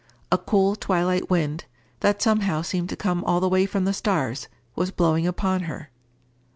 [0.31, 1.65] A cool twilight wind,
[1.99, 5.91] that somehow seemed to come all the way from the stars, was blowing upon her.